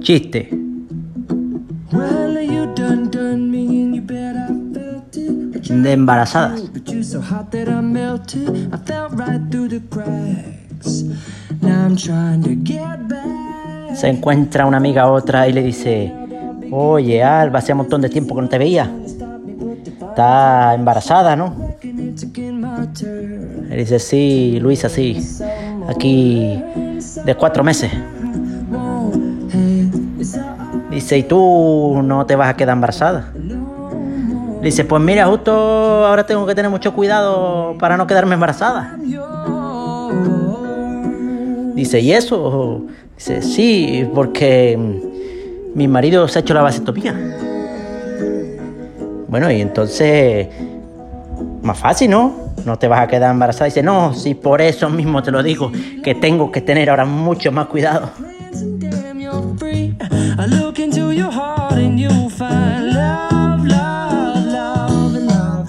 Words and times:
Chiste. 0.00 0.50
De 5.70 5.92
embarazadas. 5.92 6.62
Se 13.94 14.08
encuentra 14.08 14.66
una 14.66 14.78
amiga 14.78 15.02
a 15.02 15.12
otra 15.12 15.46
y 15.46 15.52
le 15.52 15.62
dice, 15.62 16.12
oye 16.72 17.22
Alba, 17.22 17.60
hace 17.60 17.72
un 17.72 17.78
montón 17.78 18.00
de 18.00 18.08
tiempo 18.08 18.34
que 18.34 18.42
no 18.42 18.48
te 18.48 18.58
veía. 18.58 18.90
Está 20.00 20.74
embarazada, 20.74 21.36
¿no? 21.36 21.54
Le 23.68 23.76
dice, 23.76 23.98
sí, 24.00 24.58
Luisa, 24.60 24.88
sí. 24.88 25.16
Aquí 25.90 26.62
de 27.24 27.34
cuatro 27.34 27.64
meses. 27.64 27.90
Dice, 30.90 31.18
¿y 31.18 31.22
tú 31.24 32.00
no 32.04 32.24
te 32.26 32.36
vas 32.36 32.48
a 32.48 32.56
quedar 32.56 32.74
embarazada? 32.74 33.32
Dice, 34.62 34.84
pues 34.84 35.02
mira, 35.02 35.26
justo 35.26 35.52
ahora 36.06 36.24
tengo 36.24 36.46
que 36.46 36.54
tener 36.54 36.70
mucho 36.70 36.94
cuidado 36.94 37.76
para 37.78 37.96
no 37.96 38.06
quedarme 38.06 38.34
embarazada. 38.34 38.96
Dice, 41.74 42.00
¿y 42.00 42.12
eso? 42.12 42.82
Dice, 43.16 43.42
sí, 43.42 44.08
porque 44.14 44.78
mi 45.74 45.88
marido 45.88 46.28
se 46.28 46.38
ha 46.38 46.42
hecho 46.42 46.54
la 46.54 46.62
vasectomía. 46.62 47.14
Bueno, 49.28 49.50
y 49.50 49.60
entonces, 49.60 50.48
más 51.62 51.78
fácil, 51.78 52.10
¿no? 52.10 52.39
No 52.64 52.78
te 52.78 52.88
vas 52.88 53.00
a 53.00 53.06
quedar 53.06 53.30
embarazada. 53.32 53.66
Dice, 53.66 53.82
no, 53.82 54.14
sí, 54.14 54.34
por 54.34 54.60
eso 54.60 54.88
mismo 54.88 55.22
te 55.22 55.30
lo 55.30 55.42
digo, 55.42 55.70
que 56.02 56.14
tengo 56.14 56.50
que 56.50 56.60
tener 56.60 56.90
ahora 56.90 57.04
mucho 57.04 57.52
más 57.52 57.66
cuidado. 57.66 58.10